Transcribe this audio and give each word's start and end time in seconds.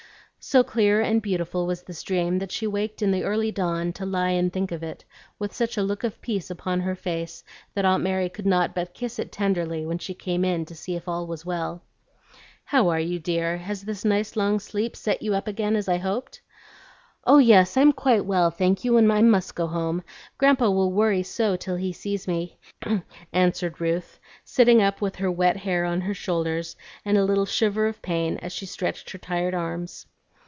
So 0.43 0.63
clear 0.63 1.01
and 1.01 1.21
beautiful 1.21 1.67
was 1.67 1.83
this 1.83 2.01
dream 2.01 2.39
that 2.39 2.51
she 2.51 2.65
waked 2.65 3.03
in 3.03 3.11
the 3.11 3.23
early 3.23 3.51
dawn 3.51 3.93
to 3.93 4.07
lie 4.07 4.31
and 4.31 4.51
think 4.51 4.71
of 4.71 4.81
it, 4.81 5.05
with 5.37 5.53
such 5.53 5.77
a 5.77 5.83
look 5.83 6.03
of 6.03 6.19
peace 6.19 6.49
upon 6.49 6.79
her 6.79 6.95
face 6.95 7.43
that 7.75 7.85
Aunt 7.85 8.01
Mary 8.01 8.27
could 8.27 8.47
not 8.47 8.73
but 8.73 8.95
kiss 8.95 9.19
it 9.19 9.31
tenderly 9.31 9.85
when 9.85 9.99
she 9.99 10.15
came 10.15 10.43
in 10.43 10.65
to 10.65 10.73
see 10.73 10.95
if 10.95 11.07
all 11.07 11.27
was 11.27 11.45
well. 11.45 11.83
"How 12.65 12.89
are 12.89 12.99
you, 12.99 13.19
dear? 13.19 13.57
Has 13.57 13.83
this 13.83 14.03
nice 14.03 14.35
long 14.35 14.57
sleep 14.59 14.95
set 14.95 15.21
you 15.21 15.35
up 15.35 15.47
again 15.47 15.75
as 15.75 15.87
I 15.87 15.97
hoped?" 15.99 16.41
"Oh 17.23 17.37
yes, 17.37 17.77
I'm 17.77 17.91
quite 17.93 18.25
well, 18.25 18.49
thank 18.49 18.83
you, 18.83 18.97
and 18.97 19.13
I 19.13 19.21
must 19.21 19.53
go 19.53 19.67
home. 19.67 20.01
Grandpa 20.39 20.71
will 20.71 20.91
worry 20.91 21.21
so 21.21 21.55
till 21.55 21.75
he 21.75 21.93
sees 21.93 22.27
me," 22.27 22.57
answered 23.31 23.79
Ruth, 23.79 24.19
sitting 24.43 24.81
up 24.81 25.01
with 25.01 25.17
her 25.17 25.29
wet 25.31 25.57
hair 25.57 25.85
on 25.85 26.01
her 26.01 26.15
shoulders, 26.15 26.75
and 27.05 27.15
a 27.15 27.25
little 27.25 27.45
shiver 27.45 27.85
of 27.85 28.01
pain 28.01 28.37
as 28.39 28.51
she 28.51 28.65
stretched 28.65 29.11
her 29.11 29.19
tired 29.19 29.53
arms. 29.53 30.07